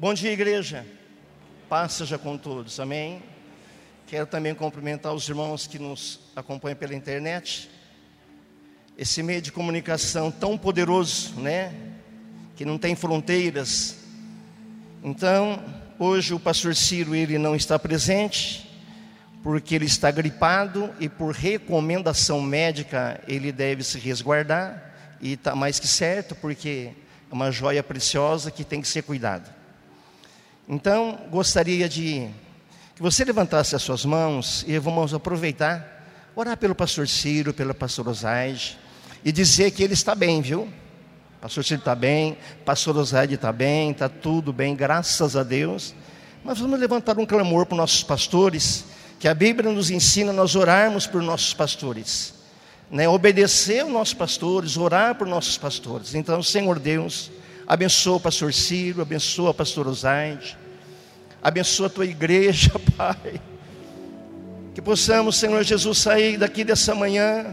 [0.00, 0.86] Bom dia, igreja.
[1.68, 3.22] Paz seja com todos, amém.
[4.06, 7.70] Quero também cumprimentar os irmãos que nos acompanham pela internet.
[8.96, 11.74] Esse meio de comunicação tão poderoso, né?
[12.56, 13.98] Que não tem fronteiras.
[15.04, 15.62] Então,
[15.98, 18.66] hoje o pastor Ciro ele não está presente,
[19.42, 25.78] porque ele está gripado e por recomendação médica ele deve se resguardar e está mais
[25.78, 26.92] que certo, porque
[27.30, 29.59] é uma joia preciosa que tem que ser cuidada.
[30.72, 32.28] Então, gostaria de
[32.94, 36.06] que você levantasse as suas mãos e vamos aproveitar,
[36.36, 38.78] orar pelo pastor Ciro, pela pastora Osaide,
[39.24, 40.68] e dizer que ele está bem, viu?
[41.40, 45.92] Pastor Ciro está bem, pastor Osaide está bem, está tudo bem, graças a Deus.
[46.44, 48.84] Mas vamos levantar um clamor para os nossos pastores,
[49.18, 52.32] que a Bíblia nos ensina a nós orarmos por nossos pastores,
[52.88, 53.08] né?
[53.08, 56.14] obedecer os nossos pastores, orar por nossos pastores.
[56.14, 57.28] Então, Senhor Deus,
[57.70, 60.58] abençoa o pastor Ciro, abençoa a pastora Osaide,
[61.40, 63.40] abençoa a tua igreja, Pai.
[64.74, 67.46] Que possamos, Senhor Jesus, sair daqui dessa manhã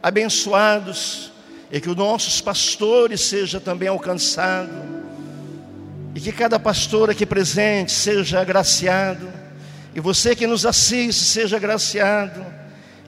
[0.00, 1.32] abençoados
[1.68, 4.72] e que os nossos pastores sejam também alcançados
[6.14, 9.28] e que cada pastor aqui presente seja agraciado.
[9.96, 12.46] E você que nos assiste seja agraciado.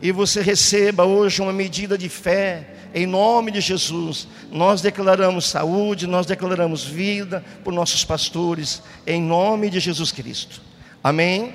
[0.02, 4.28] E você receba hoje uma medida de fé em nome de Jesus.
[4.50, 10.62] Nós declaramos saúde, nós declaramos vida por nossos pastores em nome de Jesus Cristo.
[11.02, 11.52] Amém.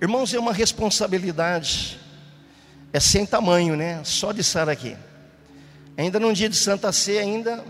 [0.00, 2.00] Irmãos, é uma responsabilidade
[2.92, 4.00] é sem tamanho, né?
[4.04, 4.96] Só de estar aqui.
[5.96, 7.64] Ainda num dia de Santa Ceia, ainda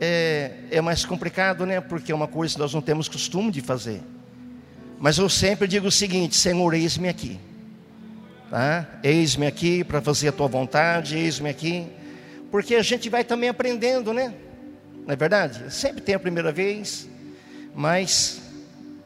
[0.00, 1.80] é, é mais complicado, né?
[1.80, 4.00] Porque é uma coisa que nós não temos costume de fazer.
[4.98, 7.38] Mas eu sempre digo o seguinte: Senhor, eis-me aqui.
[8.50, 8.86] Tá?
[9.02, 11.86] Eis-me aqui para fazer a tua vontade, eis-me aqui.
[12.50, 14.34] Porque a gente vai também aprendendo, né?
[15.06, 15.72] Não é verdade?
[15.72, 17.08] Sempre tem a primeira vez,
[17.74, 18.40] mas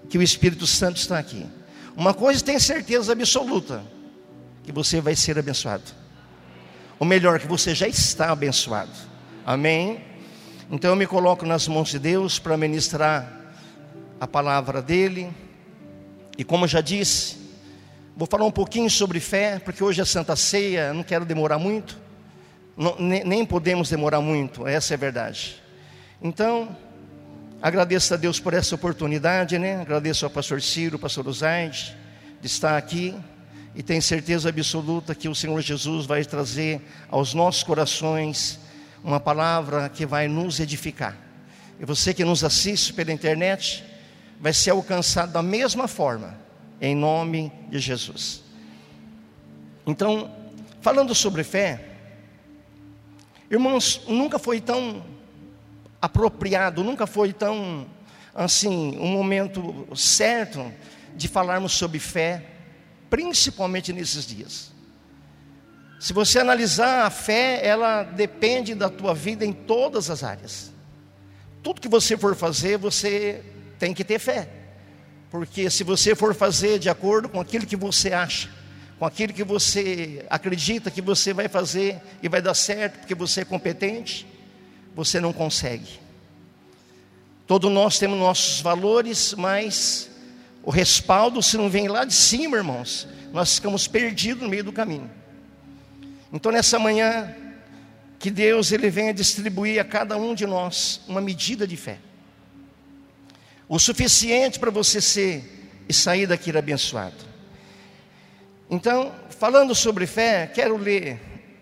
[0.09, 1.47] que o Espírito Santo está aqui.
[1.97, 3.83] Uma coisa tem certeza absoluta:
[4.63, 5.85] que você vai ser abençoado.
[6.99, 8.93] Ou melhor, que você já está abençoado.
[9.45, 10.05] Amém?
[10.71, 13.29] Então eu me coloco nas mãos de Deus para ministrar
[14.21, 15.31] a palavra dele.
[16.39, 17.42] E como já disse,
[18.17, 21.99] vou falar um pouquinho sobre fé, porque hoje é Santa Ceia, não quero demorar muito.
[22.77, 25.63] Não, nem, nem podemos demorar muito, essa é a verdade.
[26.21, 26.77] Então,
[27.61, 29.81] agradeço a Deus por essa oportunidade, né?
[29.81, 31.97] Agradeço ao pastor Ciro, ao pastor Uzaide,
[32.41, 33.15] de estar aqui
[33.75, 36.81] e tenho certeza absoluta que o Senhor Jesus vai trazer
[37.11, 38.59] aos nossos corações
[39.03, 41.17] uma palavra que vai nos edificar.
[41.81, 43.83] E você que nos assiste pela internet
[44.41, 46.37] vai ser alcançado da mesma forma,
[46.83, 48.43] em nome de Jesus.
[49.87, 50.29] Então,
[50.81, 51.81] falando sobre fé,
[53.49, 55.05] irmãos, nunca foi tão
[56.01, 57.87] apropriado, nunca foi tão
[58.35, 60.73] assim, um momento certo
[61.15, 62.47] de falarmos sobre fé
[63.09, 64.73] principalmente nesses dias.
[66.01, 70.73] Se você analisar a fé, ela depende da tua vida em todas as áreas.
[71.63, 73.45] Tudo que você for fazer, você
[73.79, 74.62] tem que ter fé.
[75.33, 78.51] Porque se você for fazer de acordo com aquilo que você acha,
[78.99, 83.41] com aquilo que você acredita que você vai fazer e vai dar certo, porque você
[83.41, 84.27] é competente,
[84.95, 85.99] você não consegue.
[87.47, 90.11] Todos nós temos nossos valores, mas
[90.63, 94.71] o respaldo, se não vem lá de cima, irmãos, nós ficamos perdidos no meio do
[94.71, 95.11] caminho.
[96.31, 97.35] Então, nessa manhã,
[98.19, 101.99] que Deus ele venha distribuir a cada um de nós uma medida de fé.
[103.69, 107.33] O suficiente para você ser e sair daqui abençoado.
[108.71, 111.21] Então, falando sobre fé, quero ler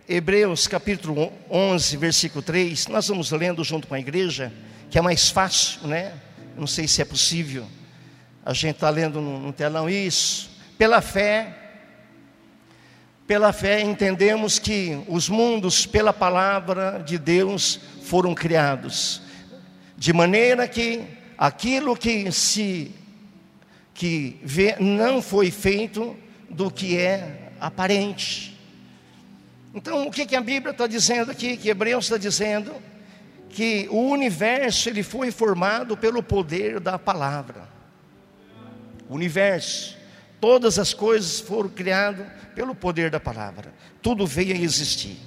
[0.08, 2.88] Hebreus capítulo 11, versículo 3.
[2.88, 4.52] Nós vamos lendo junto com a igreja,
[4.90, 6.12] que é mais fácil, né?
[6.56, 7.66] Não sei se é possível.
[8.44, 10.50] A gente está lendo no, no telão isso.
[10.76, 11.54] Pela fé,
[13.26, 19.22] pela fé entendemos que os mundos, pela palavra de Deus, foram criados,
[19.96, 21.04] de maneira que
[21.40, 22.94] aquilo que se
[23.92, 26.16] que vê, não foi feito
[26.48, 28.58] do que é aparente.
[29.74, 31.56] Então, o que, que a Bíblia está dizendo aqui?
[31.56, 32.74] Que Hebreus está dizendo
[33.48, 37.68] que o universo ele foi formado pelo poder da palavra
[39.10, 39.96] o universo,
[40.40, 43.74] todas as coisas foram criadas pelo poder da palavra.
[44.00, 45.18] Tudo veio a existir.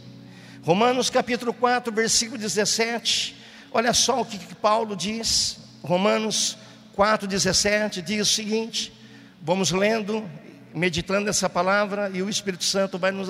[0.63, 3.35] Romanos capítulo 4, versículo 17.
[3.73, 5.57] Olha só o que, que Paulo diz.
[5.83, 6.57] Romanos
[6.93, 8.93] 4, 17 diz o seguinte:
[9.41, 10.27] vamos lendo,
[10.73, 13.27] meditando essa palavra e o Espírito Santo vai nos,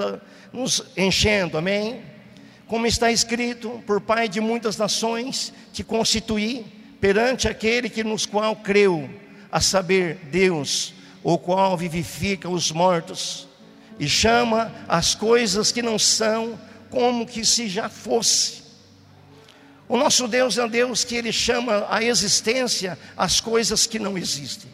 [0.53, 2.01] nos enchendo, amém?
[2.67, 6.65] Como está escrito, por Pai de muitas nações, te constituí
[7.01, 9.09] perante aquele que nos qual creu,
[9.51, 13.47] a saber, Deus, o qual vivifica os mortos
[14.00, 16.59] e chama as coisas que não são
[16.89, 18.62] como que se já fosse.
[19.88, 24.18] O nosso Deus é um Deus que ele chama a existência as coisas que não
[24.18, 24.71] existem.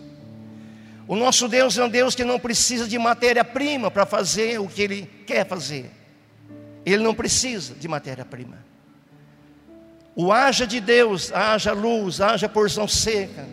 [1.08, 4.82] O nosso Deus é um Deus que não precisa de matéria-prima para fazer o que
[4.84, 5.90] ele quer fazer.
[6.86, 8.60] Ele não precisa de matéria-prima.
[10.16, 13.48] O haja de Deus, haja luz, haja porção seca.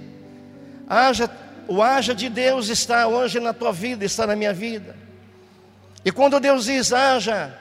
[0.87, 1.31] Haja,
[1.67, 4.95] o haja de Deus está hoje na tua vida, está na minha vida.
[6.05, 7.57] E quando Deus diz, haja,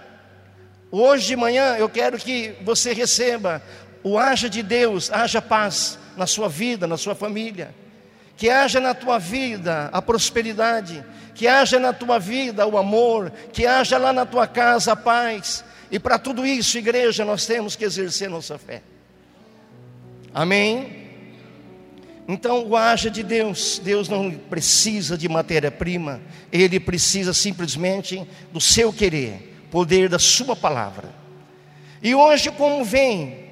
[0.92, 3.62] hoje de manhã eu quero que você receba
[4.06, 7.74] o haja de Deus, haja paz na sua vida, na sua família.
[8.38, 11.04] Que haja na tua vida a prosperidade,
[11.34, 15.66] que haja na tua vida o amor, que haja lá na tua casa a paz.
[15.90, 18.84] E para tudo isso, igreja, nós temos que exercer nossa fé.
[20.32, 21.08] Amém?
[22.28, 26.22] Então, o haja de Deus, Deus não precisa de matéria-prima,
[26.52, 28.24] Ele precisa simplesmente
[28.54, 31.10] do seu querer, poder da Sua palavra.
[32.04, 33.45] E hoje, como vem,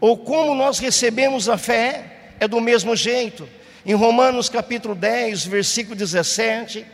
[0.00, 2.04] ou como nós recebemos a fé,
[2.38, 3.48] é do mesmo jeito.
[3.84, 6.84] Em Romanos capítulo 10, versículo 17,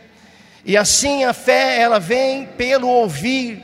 [0.65, 3.63] e assim a fé, ela vem pelo ouvir.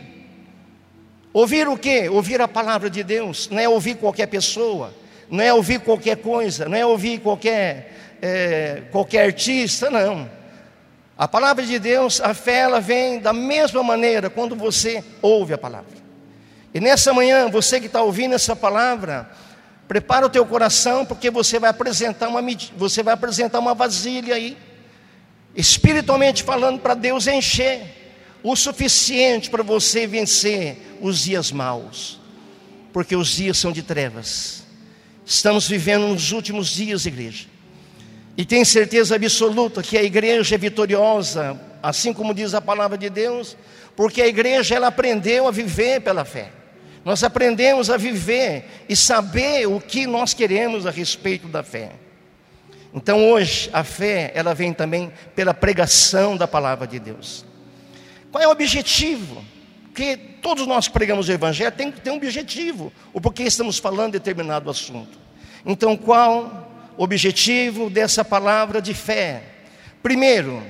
[1.33, 2.09] Ouvir o quê?
[2.09, 4.93] Ouvir a palavra de Deus, não é ouvir qualquer pessoa
[5.33, 7.91] não é ouvir qualquer coisa, não é ouvir qualquer,
[8.21, 10.29] é, qualquer artista, não.
[11.17, 15.57] A palavra de Deus, a fé, ela vem da mesma maneira quando você ouve a
[15.57, 16.02] palavra.
[16.73, 19.29] E nessa manhã, você que está ouvindo essa palavra,
[19.87, 22.41] prepara o teu coração, porque você vai apresentar uma,
[22.75, 24.57] você vai apresentar uma vasilha aí,
[25.55, 28.01] espiritualmente falando, para Deus encher
[28.41, 32.19] o suficiente para você vencer os dias maus,
[32.91, 34.63] porque os dias são de trevas.
[35.25, 37.45] Estamos vivendo nos últimos dias, igreja.
[38.35, 43.09] E tenho certeza absoluta que a igreja é vitoriosa, assim como diz a palavra de
[43.09, 43.55] Deus,
[43.95, 46.62] porque a igreja ela aprendeu a viver pela fé.
[47.05, 51.91] Nós aprendemos a viver e saber o que nós queremos a respeito da fé.
[52.93, 57.45] Então hoje a fé ela vem também pela pregação da palavra de Deus.
[58.31, 59.43] Qual é o objetivo?
[59.85, 64.13] Porque todos nós pregamos o Evangelho, tem que ter um objetivo, o porquê estamos falando
[64.13, 65.19] determinado assunto.
[65.65, 69.43] Então, qual o objetivo dessa palavra de fé?
[70.01, 70.63] Primeiro,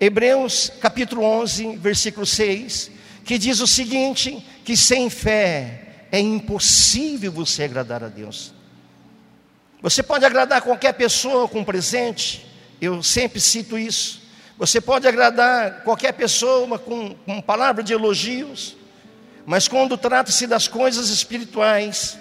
[0.00, 2.90] Hebreus capítulo 11, versículo 6,
[3.22, 5.79] que diz o seguinte: que sem fé
[6.12, 8.52] é impossível você agradar a Deus.
[9.82, 12.46] Você pode agradar qualquer pessoa com um presente,
[12.80, 14.20] eu sempre cito isso.
[14.58, 18.76] Você pode agradar qualquer pessoa com, com palavra de elogios,
[19.46, 22.18] mas quando trata-se das coisas espirituais,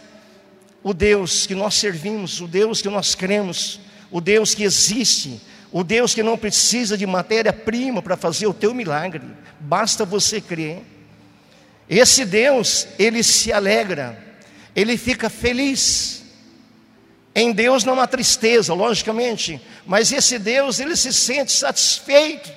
[0.81, 5.41] o Deus que nós servimos, o Deus que nós cremos, o Deus que existe,
[5.71, 9.21] o Deus que não precisa de matéria-prima para fazer o teu milagre,
[9.59, 10.81] basta você crer.
[11.89, 14.18] Esse Deus, ele se alegra,
[14.75, 16.19] ele fica feliz
[17.33, 22.51] em Deus não há tristeza, logicamente, mas esse Deus, ele se sente satisfeito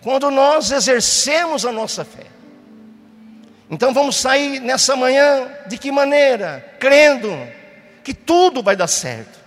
[0.00, 2.26] quando nós exercemos a nossa fé.
[3.70, 6.74] Então vamos sair nessa manhã de que maneira?
[6.78, 7.30] Crendo
[8.04, 9.38] que tudo vai dar certo.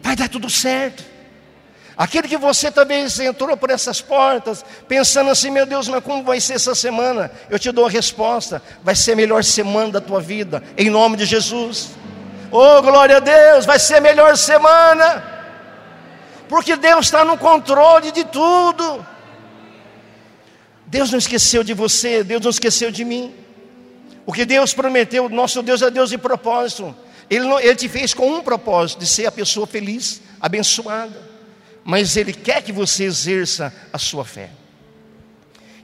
[0.00, 1.04] Vai dar tudo certo.
[1.98, 6.40] Aquele que você talvez entrou por essas portas, pensando assim, meu Deus, mas como vai
[6.40, 7.28] ser essa semana?
[7.50, 11.16] Eu te dou a resposta: vai ser a melhor semana da tua vida, em nome
[11.16, 11.88] de Jesus.
[12.52, 15.24] Oh, glória a Deus, vai ser a melhor semana,
[16.48, 19.04] porque Deus está no controle de tudo.
[20.86, 23.34] Deus não esqueceu de você, Deus não esqueceu de mim.
[24.24, 26.94] O que Deus prometeu, nosso Deus é Deus de propósito.
[27.28, 31.27] Ele, ele te fez com um propósito, de ser a pessoa feliz, abençoada.
[31.88, 34.50] Mas Ele quer que você exerça a sua fé.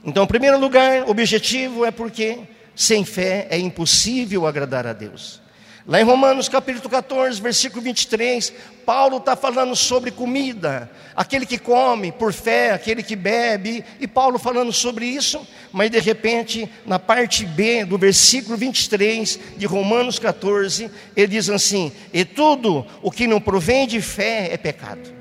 [0.03, 2.41] Então, em primeiro lugar, o objetivo é porque
[2.75, 5.41] sem fé é impossível agradar a Deus.
[5.87, 8.53] Lá em Romanos capítulo 14, versículo 23,
[8.85, 14.37] Paulo está falando sobre comida, aquele que come por fé, aquele que bebe, e Paulo
[14.37, 20.91] falando sobre isso, mas de repente, na parte B do versículo 23 de Romanos 14,
[21.15, 25.14] ele diz assim: E tudo o que não provém de fé é pecado.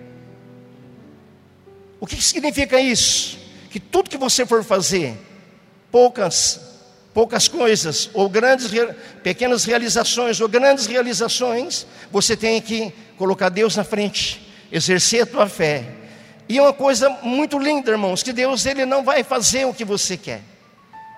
[2.04, 3.38] O que significa isso?
[3.70, 5.18] Que tudo que você for fazer,
[5.90, 6.60] poucas
[7.14, 8.70] poucas coisas, ou grandes,
[9.22, 15.48] pequenas realizações, ou grandes realizações, você tem que colocar Deus na frente, exercer a tua
[15.48, 15.86] fé.
[16.46, 19.82] E é uma coisa muito linda, irmãos, que Deus ele não vai fazer o que
[19.82, 20.42] você quer.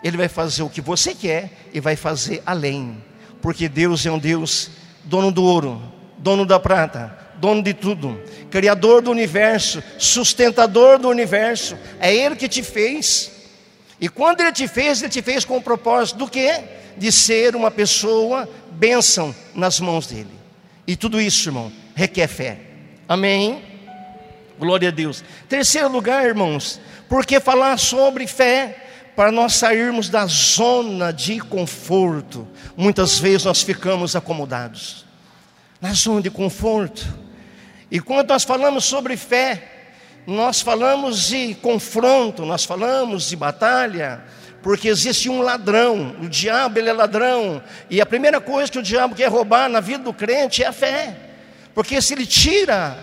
[0.05, 3.03] Ele vai fazer o que você quer e vai fazer além.
[3.43, 4.71] Porque Deus é um Deus
[5.03, 5.83] dono do ouro,
[6.17, 11.77] dono da prata, dono de tudo, criador do universo, sustentador do universo.
[12.01, 13.31] É Ele que te fez.
[14.01, 16.61] E quando Ele te fez, Ele te fez com o propósito do quê?
[16.97, 20.37] De ser uma pessoa bênção nas mãos dEle.
[20.87, 22.59] E tudo isso, irmão, requer fé.
[23.09, 23.63] Amém?
[24.59, 25.23] Glória a Deus.
[25.49, 32.47] Terceiro lugar, irmãos, porque falar sobre fé para nós sairmos da zona de conforto.
[32.77, 35.07] Muitas vezes nós ficamos acomodados
[35.81, 37.26] na zona de conforto.
[37.97, 39.63] E quando nós falamos sobre fé,
[40.27, 44.23] nós falamos de confronto, nós falamos de batalha,
[44.63, 48.83] porque existe um ladrão, o diabo ele é ladrão, e a primeira coisa que o
[48.83, 51.17] diabo quer roubar na vida do crente é a fé,
[51.75, 52.99] porque se ele tira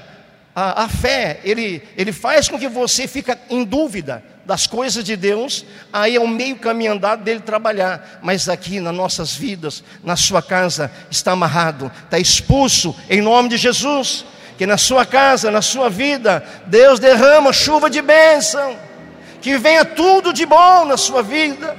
[0.53, 5.15] a, a fé, ele, ele faz com que você fique em dúvida das coisas de
[5.15, 10.15] Deus, aí é o meio caminho andado dele trabalhar, mas aqui nas nossas vidas, na
[10.15, 14.23] sua casa, está amarrado, está expulso, em nome de Jesus
[14.57, 18.77] que na sua casa, na sua vida, Deus derrama chuva de bênção,
[19.41, 21.77] que venha tudo de bom na sua vida,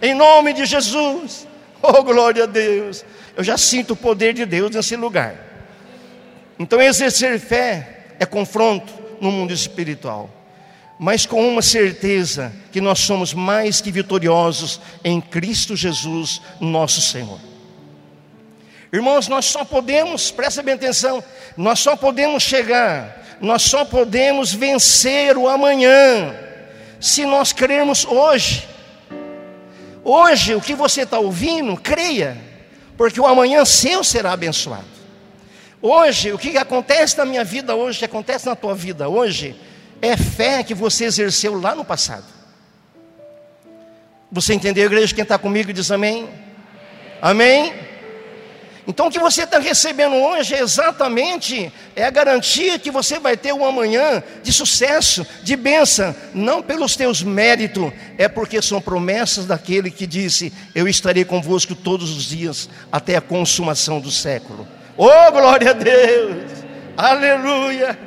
[0.00, 1.46] em nome de Jesus.
[1.86, 3.04] Oh, glória a Deus!
[3.36, 5.34] Eu já sinto o poder de Deus nesse lugar.
[6.58, 8.90] Então, exercer fé é confronto
[9.20, 10.30] no mundo espiritual,
[10.98, 17.38] mas com uma certeza que nós somos mais que vitoriosos em Cristo Jesus, nosso Senhor.
[18.94, 21.20] Irmãos, nós só podemos, presta bem atenção,
[21.56, 26.32] nós só podemos chegar, nós só podemos vencer o amanhã,
[27.00, 28.68] se nós crermos hoje.
[30.04, 32.36] Hoje, o que você está ouvindo, creia,
[32.96, 34.84] porque o amanhã seu será abençoado.
[35.82, 39.60] Hoje, o que acontece na minha vida hoje, que acontece na tua vida hoje,
[40.00, 42.26] é fé que você exerceu lá no passado.
[44.30, 45.12] Você entendeu, igreja?
[45.12, 46.28] Quem está comigo diz amém?
[47.20, 47.92] Amém?
[48.86, 53.34] Então o que você está recebendo hoje é exatamente é a garantia que você vai
[53.36, 59.46] ter um amanhã de sucesso, de bênção, não pelos teus méritos, é porque são promessas
[59.46, 64.68] daquele que disse: Eu estarei convosco todos os dias até a consumação do século.
[64.96, 66.64] Oh, glória a Deus!
[66.96, 67.98] Aleluia!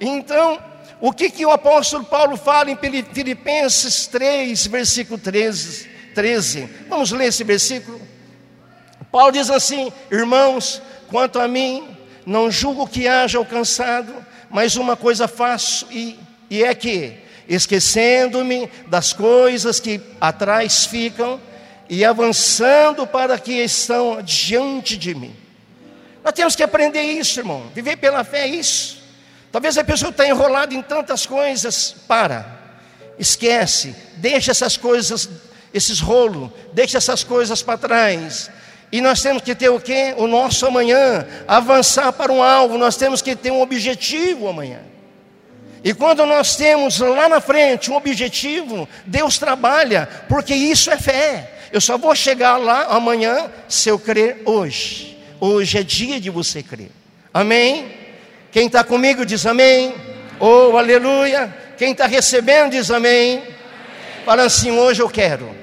[0.00, 0.58] Então,
[0.98, 2.78] o que, que o apóstolo Paulo fala em
[3.12, 6.68] Filipenses 3, versículo 13, 13?
[6.88, 8.05] Vamos ler esse versículo?
[9.10, 14.12] Paulo diz assim: Irmãos, quanto a mim, não julgo que haja alcançado,
[14.50, 16.18] mas uma coisa faço, e,
[16.50, 17.14] e é que,
[17.48, 21.40] esquecendo-me das coisas que atrás ficam,
[21.88, 25.34] e avançando para que estão diante de mim.
[26.24, 27.70] Nós temos que aprender isso, irmão.
[27.72, 28.98] Viver pela fé é isso.
[29.52, 31.94] Talvez a pessoa está enrolada em tantas coisas.
[32.08, 32.44] Para,
[33.16, 35.28] esquece, deixa essas coisas,
[35.72, 38.50] esses rolos, deixa essas coisas para trás
[38.92, 40.14] e nós temos que ter o quê?
[40.16, 44.80] O nosso amanhã, avançar para um alvo, nós temos que ter um objetivo amanhã.
[45.82, 51.52] E quando nós temos lá na frente um objetivo, Deus trabalha, porque isso é fé.
[51.72, 55.18] Eu só vou chegar lá amanhã se eu crer hoje.
[55.40, 56.90] Hoje é dia de você crer.
[57.34, 57.92] Amém?
[58.50, 59.94] Quem está comigo diz amém.
[60.40, 61.54] Oh, aleluia.
[61.76, 63.42] Quem está recebendo diz amém.
[64.24, 65.54] Fala assim: hoje eu quero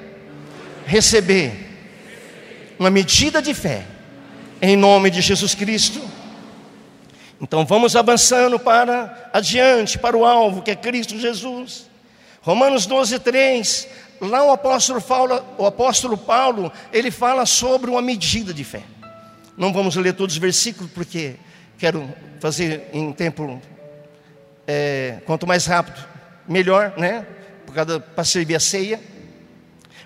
[0.86, 1.63] receber
[2.78, 3.84] uma medida de fé,
[4.60, 6.00] em nome de Jesus Cristo.
[7.40, 11.88] Então vamos avançando para adiante, para o alvo que é Cristo Jesus.
[12.40, 13.88] Romanos 12, 3,
[14.20, 18.82] lá o apóstolo, Paulo, o apóstolo Paulo, ele fala sobre uma medida de fé.
[19.56, 21.36] Não vamos ler todos os versículos, porque
[21.78, 23.60] quero fazer em tempo,
[24.66, 26.06] é, quanto mais rápido,
[26.48, 27.26] melhor, né?
[28.14, 29.00] Para servir a ceia.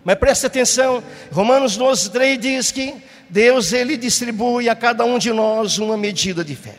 [0.04, 2.94] Mas preste atenção, Romanos 12, 3 diz que
[3.28, 6.76] Deus ele distribui a cada um de nós uma medida de fé.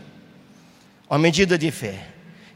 [1.10, 2.00] Uma medida de fé.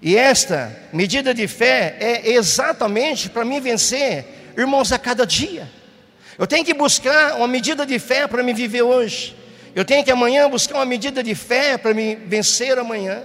[0.01, 4.25] E esta medida de fé é exatamente para me vencer,
[4.58, 5.70] irmãos, a cada dia.
[6.38, 9.36] Eu tenho que buscar uma medida de fé para me viver hoje.
[9.75, 13.24] Eu tenho que amanhã buscar uma medida de fé para me vencer amanhã.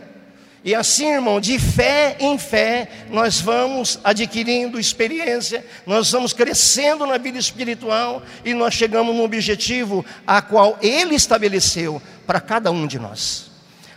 [0.65, 7.17] E assim, irmão, de fé em fé, nós vamos adquirindo experiência, nós vamos crescendo na
[7.17, 12.99] vida espiritual e nós chegamos no objetivo a qual Ele estabeleceu para cada um de
[12.99, 13.51] nós.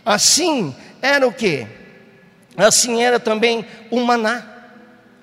[0.04, 1.66] Assim era o que?
[2.56, 4.46] Assim era também o maná,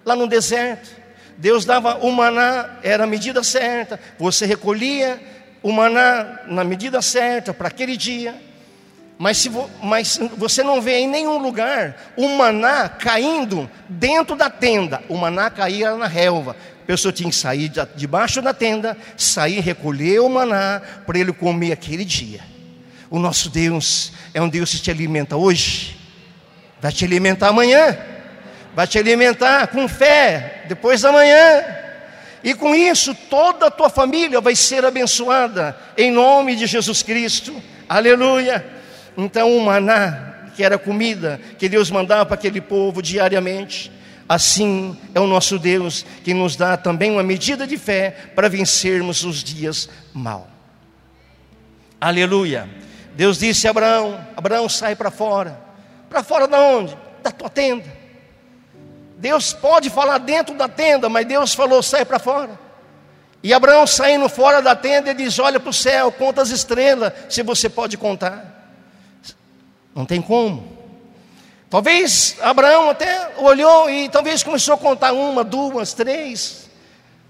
[0.03, 0.89] lá no deserto.
[1.37, 5.21] Deus dava o maná, era a medida certa, você recolhia
[5.63, 8.48] o maná na medida certa para aquele dia
[9.21, 14.49] mas, se vo, mas você não vê em nenhum lugar o maná caindo dentro da
[14.49, 15.03] tenda.
[15.09, 16.55] O maná caía na relva.
[16.83, 21.73] A pessoa tinha que sair debaixo da tenda, sair, recolher o maná para ele comer
[21.73, 22.39] aquele dia.
[23.09, 25.99] O nosso Deus é um Deus que te alimenta hoje,
[26.79, 27.97] vai te alimentar amanhã,
[28.73, 31.65] vai te alimentar com fé depois da manhã.
[32.41, 37.61] E com isso toda a tua família vai ser abençoada em nome de Jesus Cristo.
[37.89, 38.78] Aleluia.
[39.23, 43.91] Então o maná, que era comida que Deus mandava para aquele povo diariamente,
[44.27, 49.23] assim é o nosso Deus que nos dá também uma medida de fé para vencermos
[49.23, 50.47] os dias mal.
[51.99, 52.69] Aleluia.
[53.13, 55.59] Deus disse a Abraão: Abraão, sai para fora.
[56.09, 56.97] Para fora da onde?
[57.21, 57.99] Da tua tenda.
[59.17, 62.57] Deus pode falar dentro da tenda, mas Deus falou: sai para fora.
[63.43, 67.11] E Abraão saindo fora da tenda, ele diz: olha para o céu, conta as estrelas,
[67.27, 68.58] se você pode contar.
[69.99, 70.65] Não tem como.
[71.69, 76.69] Talvez Abraão até olhou e talvez começou a contar uma, duas, três,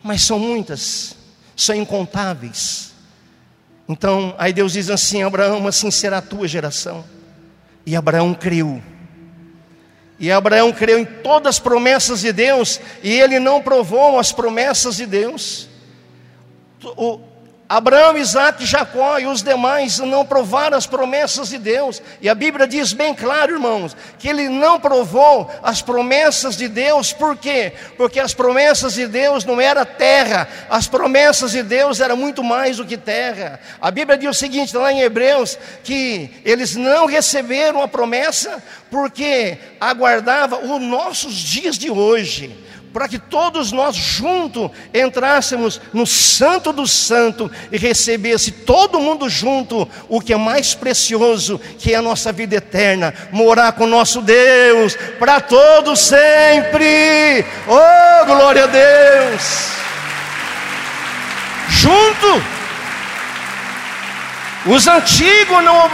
[0.03, 1.15] mas são muitas,
[1.55, 2.93] são incontáveis.
[3.87, 7.03] Então, aí Deus diz assim: Abraão, assim será a tua geração.
[7.87, 8.79] E Abraão creu.
[10.19, 14.97] E Abraão creu em todas as promessas de Deus, e ele não provou as promessas
[14.97, 15.67] de Deus.
[16.83, 17.19] O,
[17.69, 22.01] Abraão, Isaac, Jacó e os demais não provaram as promessas de Deus.
[22.19, 27.13] E a Bíblia diz bem claro, irmãos, que ele não provou as promessas de Deus.
[27.13, 27.73] Por quê?
[27.95, 32.77] Porque as promessas de Deus não era terra, as promessas de Deus era muito mais
[32.77, 33.59] do que terra.
[33.79, 39.59] A Bíblia diz o seguinte, lá em Hebreus, que eles não receberam a promessa porque
[39.79, 46.87] aguardavam os nossos dias de hoje para que todos nós juntos entrássemos no Santo do
[46.87, 52.31] Santo e recebesse todo mundo junto o que é mais precioso, que é a nossa
[52.31, 57.45] vida eterna, morar com nosso Deus para todos sempre.
[57.67, 59.69] Oh, glória a Deus!
[61.69, 62.43] Junto.
[64.65, 65.89] Os antigos não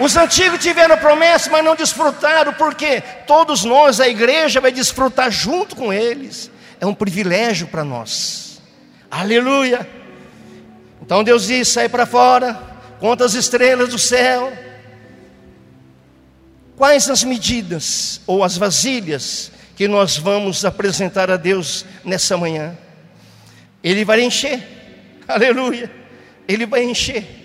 [0.00, 5.76] os antigos tiveram promessa, mas não desfrutaram, porque todos nós, a igreja, vai desfrutar junto
[5.76, 6.50] com eles.
[6.80, 8.62] É um privilégio para nós.
[9.10, 9.86] Aleluia.
[11.02, 12.58] Então Deus diz: sai para fora,
[12.98, 14.50] conta as estrelas do céu.
[16.78, 22.74] Quais as medidas ou as vasilhas que nós vamos apresentar a Deus nessa manhã?
[23.84, 24.66] Ele vai encher,
[25.28, 25.90] aleluia,
[26.48, 27.39] ele vai encher.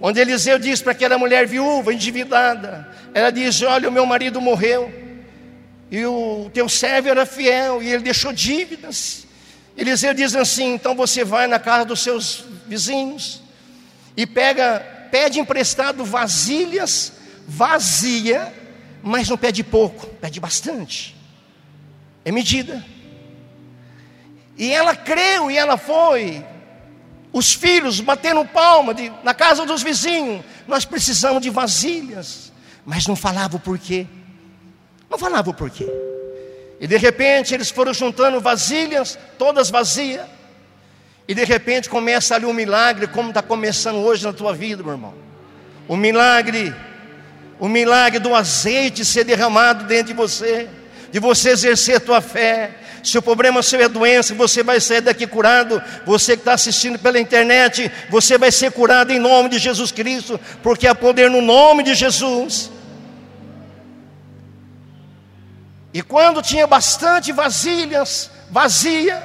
[0.00, 4.92] Onde Eliseu diz para aquela mulher viúva, endividada, ela diz: Olha, o meu marido morreu,
[5.90, 9.26] e o teu servo era fiel, e ele deixou dívidas.
[9.76, 13.42] Eliseu diz assim: Então você vai na casa dos seus vizinhos
[14.16, 14.80] e pega,
[15.10, 18.52] pede emprestado vasilhas vazia,
[19.02, 21.16] mas não pede pouco, pede bastante.
[22.22, 22.84] É medida.
[24.58, 26.44] E ela creu e ela foi,
[27.32, 30.44] os filhos batendo palma de, na casa dos vizinhos.
[30.66, 32.52] Nós precisamos de vasilhas.
[32.84, 34.06] Mas não falava o porquê.
[35.10, 35.86] Não falava o porquê.
[36.80, 40.26] E de repente eles foram juntando vasilhas, todas vazias.
[41.26, 44.92] E de repente começa ali um milagre, como está começando hoje na tua vida, meu
[44.92, 45.14] irmão.
[45.86, 46.74] O milagre,
[47.58, 50.68] o milagre do azeite ser derramado dentro de você,
[51.10, 55.00] de você exercer a tua fé, se o problema seu é doença, você vai sair
[55.00, 55.82] daqui curado.
[56.04, 60.40] Você que está assistindo pela internet, você vai ser curado em nome de Jesus Cristo,
[60.62, 62.70] porque há poder no nome de Jesus.
[65.92, 69.22] E quando tinha bastante vasilhas, vazia,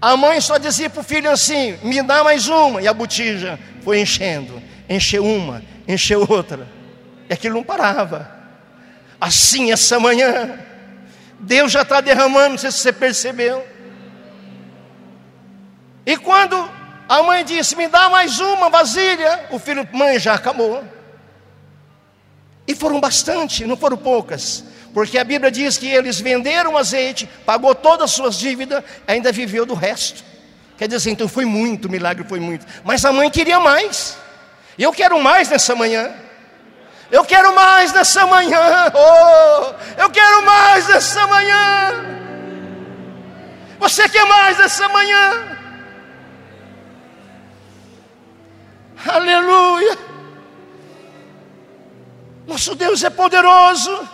[0.00, 2.80] a mãe só dizia para o filho assim: me dá mais uma.
[2.80, 6.68] E a botija foi enchendo, encheu uma, encheu outra.
[7.28, 8.30] E aquilo não parava.
[9.20, 10.58] Assim essa manhã,
[11.42, 13.66] Deus já está derramando, não sei se você percebeu.
[16.06, 16.70] E quando
[17.08, 20.84] a mãe disse: Me dá mais uma vasilha, o filho, mãe, já acabou.
[22.66, 27.74] E foram bastante, não foram poucas, porque a Bíblia diz que eles venderam azeite, pagou
[27.74, 30.22] todas as suas dívidas, ainda viveu do resto.
[30.78, 32.64] Quer dizer, então foi muito, o milagre foi muito.
[32.84, 34.16] Mas a mãe queria mais.
[34.78, 36.12] E eu quero mais nessa manhã.
[37.12, 38.90] Eu quero mais nessa manhã.
[38.94, 41.92] Oh, eu quero mais nessa manhã.
[43.78, 45.58] Você quer mais nessa manhã?
[49.06, 49.98] Aleluia.
[52.46, 54.08] Nosso Deus é poderoso.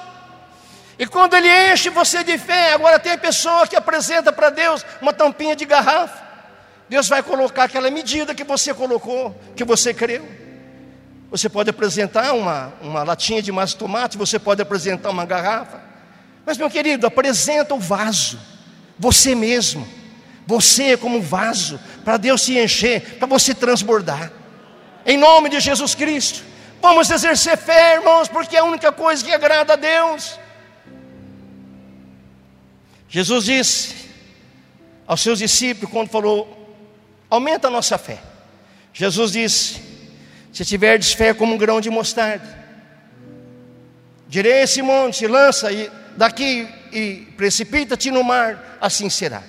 [0.99, 5.13] E quando Ele enche você de fé, agora tem pessoa que apresenta para Deus uma
[5.13, 6.27] tampinha de garrafa.
[6.89, 10.48] Deus vai colocar aquela medida que você colocou, que você creu.
[11.31, 15.81] Você pode apresentar uma, uma latinha de massa de tomate, você pode apresentar uma garrafa.
[16.47, 18.41] Mas, meu querido, apresenta o vaso,
[18.99, 19.87] você mesmo,
[20.47, 24.33] você como vaso, para Deus se encher, para você transbordar.
[25.05, 26.43] em nome de Jesus Cristo.
[26.81, 30.39] Vamos exercer fé, irmãos, porque é a única coisa que agrada a Deus.
[33.09, 33.95] Jesus disse
[35.07, 36.77] aos seus discípulos, quando falou:
[37.29, 38.19] aumenta a nossa fé.
[38.93, 39.88] Jesus disse:
[40.59, 42.45] se tiverdes fé como um grão de mostarda,
[44.27, 45.69] direi esse monte, lança
[46.17, 49.45] daqui e precipita-te no mar, assim será.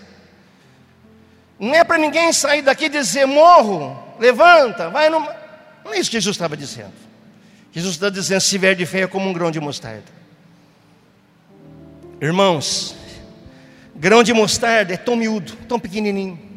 [1.59, 5.19] Não é para ninguém sair daqui e dizer: morro, levanta, vai no.
[5.83, 6.93] Não é isso que Jesus estava dizendo.
[7.71, 10.05] Jesus está dizendo: se tiver de fé é como um grão de mostarda.
[12.21, 12.95] Irmãos,
[13.95, 16.48] grão de mostarda é tão miúdo, tão pequenininho.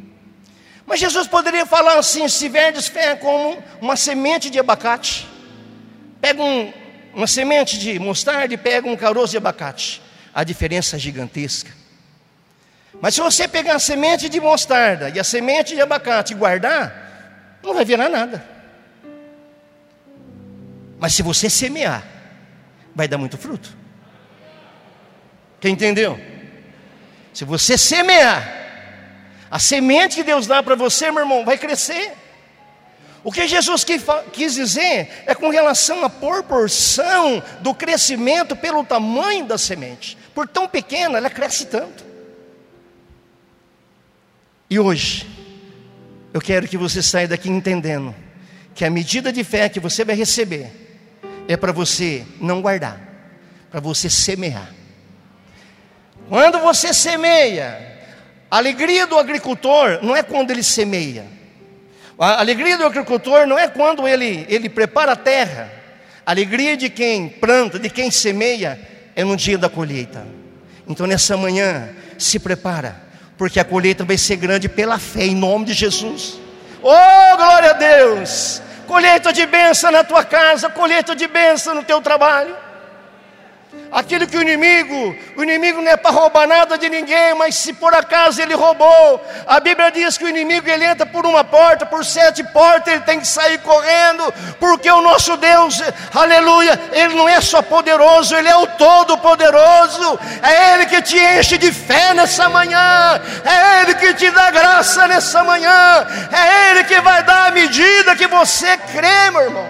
[0.92, 5.26] Mas Jesus poderia falar assim: se tiverdes fé como uma semente de abacate.
[6.20, 6.70] Pega um,
[7.14, 10.02] uma semente de mostarda e pega um caroço de abacate.
[10.34, 11.70] A diferença é gigantesca.
[13.00, 17.58] Mas se você pegar a semente de mostarda e a semente de abacate e guardar,
[17.62, 18.44] não vai virar nada.
[21.00, 22.04] Mas se você semear,
[22.94, 23.74] vai dar muito fruto.
[25.58, 26.20] Quem entendeu?
[27.32, 28.61] Se você semear,
[29.52, 32.14] a semente que Deus dá para você, meu irmão, vai crescer.
[33.22, 33.84] O que Jesus
[34.32, 40.16] quis dizer é com relação à proporção do crescimento pelo tamanho da semente.
[40.34, 42.02] Por tão pequena, ela cresce tanto.
[44.70, 45.28] E hoje,
[46.32, 48.14] eu quero que você saia daqui entendendo
[48.74, 50.72] que a medida de fé que você vai receber
[51.46, 52.98] é para você não guardar,
[53.70, 54.72] para você semear.
[56.26, 57.91] Quando você semeia,
[58.52, 61.24] a alegria do agricultor não é quando ele semeia.
[62.18, 65.72] A alegria do agricultor não é quando ele, ele prepara a terra.
[66.26, 68.78] A alegria de quem planta, de quem semeia,
[69.16, 70.26] é no dia da colheita.
[70.86, 71.88] Então nessa manhã,
[72.18, 73.00] se prepara
[73.38, 76.38] porque a colheita vai ser grande pela fé, em nome de Jesus.
[76.82, 78.60] Oh, glória a Deus!
[78.86, 82.54] Colheita de bênção na tua casa, colheita de bênção no teu trabalho.
[83.92, 87.74] Aquilo que o inimigo, o inimigo não é para roubar nada de ninguém, mas se
[87.74, 91.84] por acaso ele roubou, a Bíblia diz que o inimigo ele entra por uma porta,
[91.84, 95.82] por sete portas, ele tem que sair correndo, porque o nosso Deus,
[96.14, 101.58] aleluia, ele não é só poderoso, ele é o todo-poderoso, é ele que te enche
[101.58, 106.98] de fé nessa manhã, é ele que te dá graça nessa manhã, é ele que
[107.02, 109.68] vai dar a medida que você crê, meu irmão.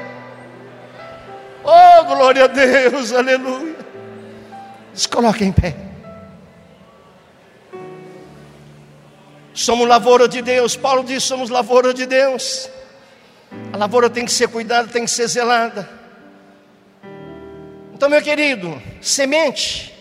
[1.64, 3.81] Oh, glória a Deus, aleluia.
[4.94, 5.74] Se coloque em pé.
[9.54, 10.76] Somos lavoura de Deus.
[10.76, 12.68] Paulo diz: somos lavoura de Deus.
[13.72, 15.88] A lavoura tem que ser cuidada, tem que ser zelada.
[17.94, 19.94] Então, meu querido, semente,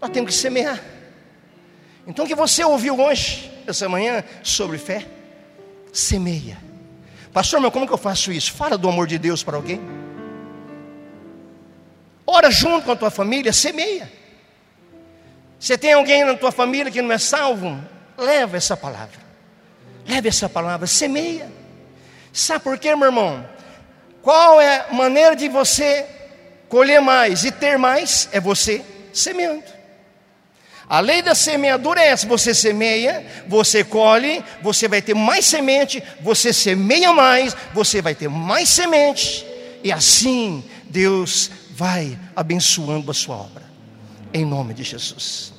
[0.00, 0.82] nós temos que semear.
[2.06, 5.06] Então, o que você ouviu hoje, essa manhã, sobre fé,
[5.92, 6.58] semeia.
[7.32, 8.52] Pastor, mas como que eu faço isso?
[8.52, 9.80] Fala do amor de Deus para alguém.
[12.30, 14.12] Ora junto com a tua família, semeia.
[15.58, 17.82] Você tem alguém na tua família que não é salvo?
[18.18, 19.18] Leva essa palavra.
[20.06, 21.50] Leve essa palavra, semeia.
[22.30, 23.48] Sabe por quê, meu irmão?
[24.20, 26.04] Qual é a maneira de você
[26.68, 28.28] colher mais e ter mais?
[28.30, 29.64] É você semeando.
[30.86, 36.02] A lei da semeadura é essa: você semeia, você colhe, você vai ter mais semente,
[36.20, 39.46] você semeia mais, você vai ter mais semente,
[39.82, 43.62] e assim Deus vai abençoando a sua obra,
[44.34, 45.54] em nome de Jesus.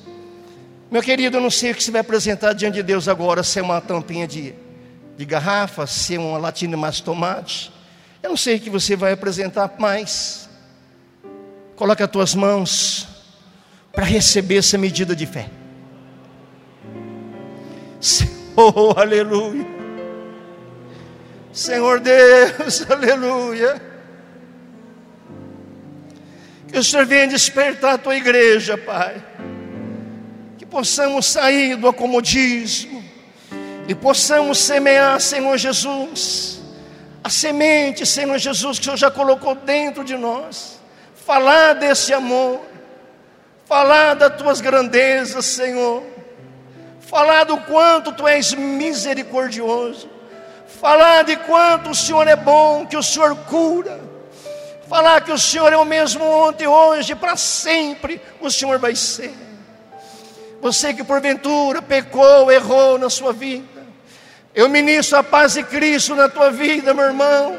[0.90, 3.58] Meu querido, eu não sei o que você vai apresentar diante de Deus agora, se
[3.58, 4.54] é uma tampinha de,
[5.16, 7.72] de garrafa, se é uma latinha mais tomate.
[8.22, 10.46] Eu não sei o que você vai apresentar mais.
[11.74, 13.08] Coloque as tuas mãos
[13.90, 15.48] para receber essa medida de fé.
[18.56, 19.64] Oh, aleluia.
[21.50, 23.89] Senhor Deus, aleluia.
[26.70, 29.20] Que o Senhor venha despertar a tua igreja, Pai.
[30.56, 33.02] Que possamos sair do acomodismo
[33.88, 36.60] e possamos semear, Senhor Jesus,
[37.24, 40.78] a semente, Senhor Jesus, que o Senhor já colocou dentro de nós.
[41.26, 42.60] Falar desse amor,
[43.66, 46.04] falar das tuas grandezas, Senhor.
[47.00, 50.08] Falar do quanto tu és misericordioso.
[50.80, 54.09] Falar de quanto o Senhor é bom, que o Senhor cura
[54.90, 59.32] falar que o Senhor é o mesmo ontem, hoje, para sempre, o Senhor vai ser.
[60.60, 63.86] Você que porventura pecou, errou na sua vida,
[64.52, 67.56] eu ministro a paz de Cristo na tua vida, meu irmão.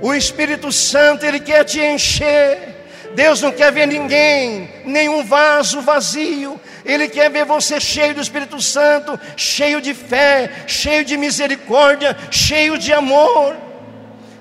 [0.00, 2.74] O Espírito Santo, Ele quer te encher.
[3.14, 6.58] Deus não quer ver ninguém, nenhum vaso vazio.
[6.86, 12.78] Ele quer ver você cheio do Espírito Santo, cheio de fé, cheio de misericórdia, cheio
[12.78, 13.54] de amor.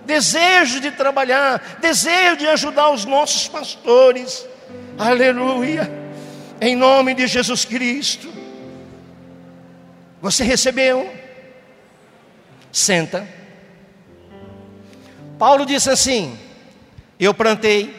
[0.05, 4.45] Desejo de trabalhar, desejo de ajudar os nossos pastores.
[4.97, 5.91] Aleluia.
[6.61, 8.31] Em nome de Jesus Cristo.
[10.21, 11.11] Você recebeu?
[12.71, 13.27] Senta.
[15.37, 16.37] Paulo disse assim:
[17.19, 17.93] Eu plantei,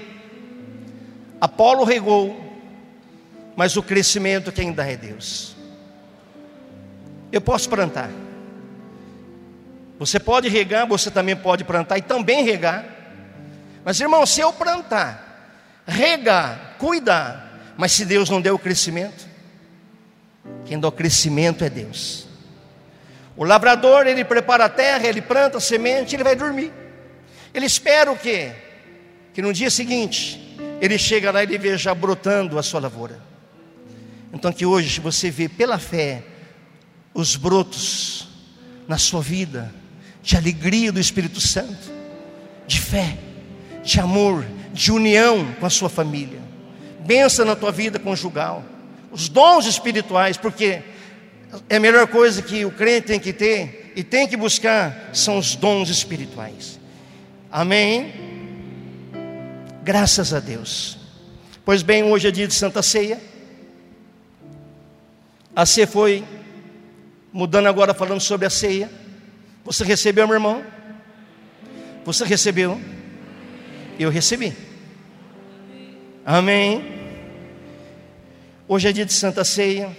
[1.41, 2.37] Apolo regou,
[3.55, 5.55] mas o crescimento quem dá é Deus.
[7.31, 8.11] Eu posso plantar.
[9.99, 12.85] Você pode regar, você também pode plantar e também regar.
[13.85, 19.27] Mas irmão, se eu plantar, regar, cuidar, mas se Deus não deu o crescimento,
[20.65, 22.27] quem dá o crescimento é Deus.
[23.37, 26.73] O lavrador, ele prepara a terra, ele planta a semente, ele vai dormir.
[27.55, 28.53] Ele espera o quê?
[29.33, 33.21] Que no dia seguinte, ele chega lá e ele veja brotando a sua lavoura.
[34.33, 36.23] Então que hoje você vê pela fé
[37.15, 38.29] os brotos
[38.87, 39.73] na sua vida
[40.27, 41.89] de alegria do Espírito Santo,
[42.67, 43.17] de fé,
[43.85, 46.41] de amor, de união com a sua família.
[47.07, 48.65] Bença na tua vida conjugal,
[49.13, 50.83] os dons espirituais, porque
[51.71, 55.39] é a melhor coisa que o crente tem que ter e tem que buscar são
[55.39, 56.81] os dons espirituais.
[57.49, 58.13] Amém?
[59.85, 60.99] Graças a Deus.
[61.65, 63.21] Pois bem, hoje é dia de Santa Ceia.
[65.55, 66.25] A ceia foi
[67.33, 68.91] Mudando agora, falando sobre a ceia.
[69.67, 70.65] Você recebeu, meu irmão?
[72.05, 72.81] Você recebeu?
[73.99, 74.55] Eu recebi.
[76.25, 76.85] Amém.
[78.69, 79.91] Hoje é dia de Santa Ceia.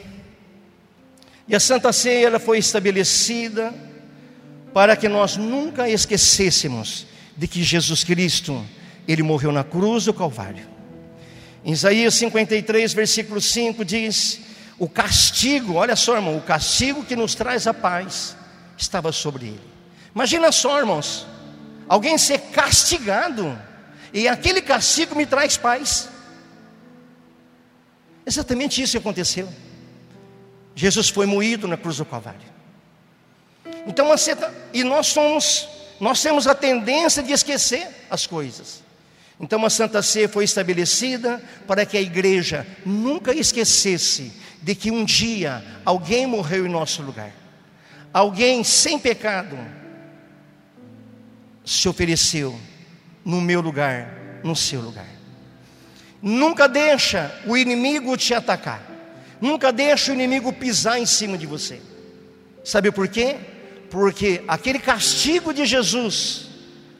[1.49, 3.73] E a Santa Ceia ela foi estabelecida
[4.73, 8.65] para que nós nunca esquecêssemos de que Jesus Cristo,
[9.05, 10.65] ele morreu na cruz do Calvário.
[11.65, 14.39] Em Isaías 53, versículo 5 diz:
[14.79, 18.36] o castigo, olha só, irmão, o castigo que nos traz a paz
[18.77, 19.69] estava sobre ele.
[20.13, 21.25] Imagina só, irmãos,
[21.87, 23.57] alguém ser castigado
[24.13, 26.09] e aquele castigo me traz paz.
[28.25, 29.47] Exatamente isso aconteceu.
[30.75, 32.57] Jesus foi moído na cruz do Calvário.
[33.85, 34.07] Então,
[34.73, 35.67] e nós somos,
[35.99, 38.83] nós temos a tendência de esquecer as coisas.
[39.39, 45.05] Então, a Santa Ceia foi estabelecida para que a igreja nunca esquecesse de que um
[45.05, 47.31] dia alguém morreu em nosso lugar,
[48.13, 49.57] alguém sem pecado
[51.65, 52.57] se ofereceu
[53.23, 55.07] no meu lugar, no seu lugar.
[56.21, 58.81] Nunca deixa o inimigo te atacar,
[59.39, 61.81] nunca deixa o inimigo pisar em cima de você.
[62.63, 63.37] Sabe por quê?
[63.89, 66.47] Porque aquele castigo de Jesus,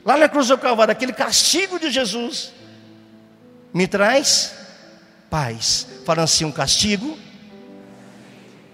[0.05, 2.53] lá na cruz do Calvário, aquele castigo de Jesus,
[3.73, 4.53] me traz
[5.29, 5.87] paz.
[6.05, 7.17] Fala assim: um castigo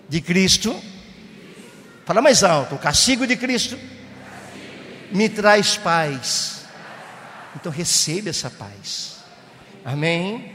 [0.08, 0.80] de Cristo.
[2.06, 3.78] Fala mais alto: o castigo de Cristo
[5.12, 6.66] me traz paz.
[7.56, 9.24] Então receba essa paz.
[9.86, 10.52] Amém.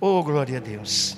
[0.00, 1.16] Oh, glória a Deus.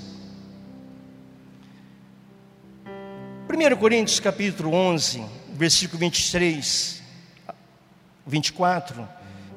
[3.48, 5.22] 1 Coríntios capítulo 11,
[5.52, 7.02] versículo 23,
[8.26, 9.08] 24,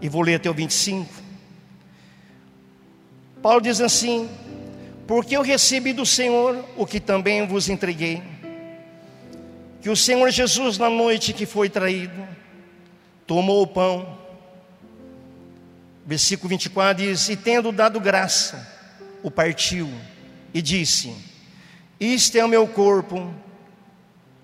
[0.01, 1.13] e vou ler até o 25.
[3.41, 4.29] Paulo diz assim:
[5.07, 8.21] porque eu recebi do Senhor o que também vos entreguei.
[9.85, 12.27] Que o Senhor Jesus, na noite que foi traído,
[13.27, 14.17] tomou o pão.
[16.03, 18.67] Versículo 24 diz: E tendo dado graça,
[19.21, 19.87] o partiu
[20.51, 21.15] e disse:
[21.99, 23.31] Isto é o meu corpo,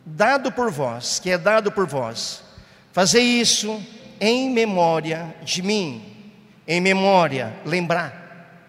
[0.05, 2.43] dado por vós, que é dado por vós.
[2.91, 3.83] Fazei isso
[4.19, 8.61] em memória de mim, em memória, lembrar.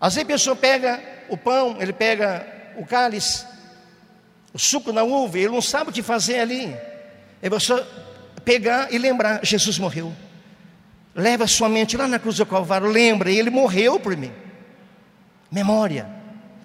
[0.00, 2.44] Às vezes a pessoa pega o pão, ele pega
[2.76, 3.46] o cálice,
[4.52, 6.74] o suco na uva, ele não sabe o que fazer ali.
[7.42, 7.84] É você
[8.44, 10.12] pegar e lembrar: Jesus morreu.
[11.14, 14.32] Leva sua mente lá na cruz do Calvário, lembra, ele morreu por mim.
[15.50, 16.08] Memória,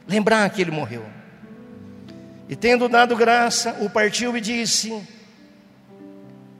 [0.07, 1.05] lembrar que ele morreu.
[2.47, 5.01] E tendo dado graça, o partiu e disse: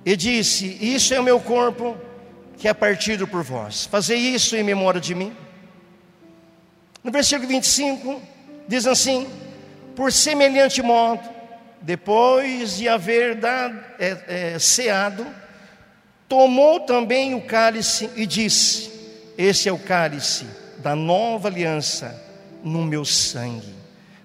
[0.06, 1.98] E disse: Isso é o meu corpo
[2.58, 3.86] que é partido por vós.
[3.86, 5.36] Fazei isso em memória de mim.
[7.04, 8.22] No versículo 25,
[8.68, 9.28] diz assim:
[9.96, 11.22] Por semelhante modo,
[11.82, 15.26] depois de haver dado, é, é, ceado,
[16.28, 18.90] tomou também o cálice e disse:
[19.38, 20.46] Esse é o cálice
[20.80, 22.20] da nova aliança
[22.64, 23.74] no meu sangue.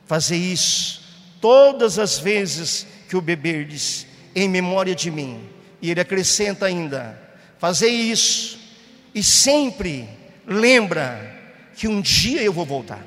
[0.07, 1.03] Fazei isso
[1.41, 5.49] todas as vezes que o beberdes, em memória de mim.
[5.83, 7.21] E ele acrescenta ainda:
[7.59, 8.59] Fazei isso
[9.15, 10.09] e sempre
[10.47, 11.37] lembra
[11.77, 13.05] que um dia eu vou voltar.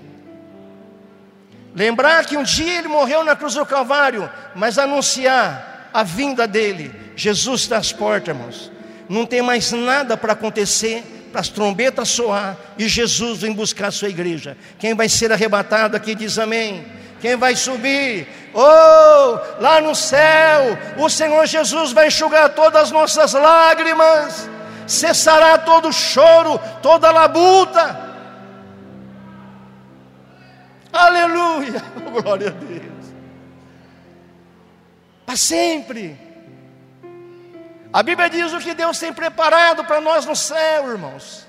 [1.73, 6.93] Lembrar que um dia ele morreu na cruz do Calvário, mas anunciar a vinda dele.
[7.15, 8.71] Jesus às portas, irmãos.
[9.07, 13.91] Não tem mais nada para acontecer, para as trombetas soar e Jesus vem buscar a
[13.91, 14.57] sua igreja.
[14.77, 16.85] Quem vai ser arrebatado aqui diz amém.
[17.21, 18.27] Quem vai subir?
[18.53, 24.49] Oh, lá no céu, o Senhor Jesus vai enxugar todas as nossas lágrimas,
[24.87, 28.10] cessará todo choro, toda labuta.
[30.91, 31.81] Aleluia,
[32.21, 33.05] glória a Deus.
[35.25, 36.19] Para sempre.
[37.93, 41.45] A Bíblia diz o que Deus tem preparado para nós no céu, irmãos.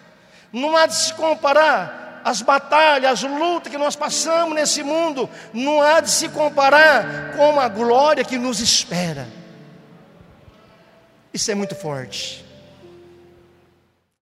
[0.52, 5.80] Não há de se comparar as batalhas, as lutas que nós passamos nesse mundo, não
[5.80, 9.28] há de se comparar com a glória que nos espera.
[11.32, 12.41] Isso é muito forte.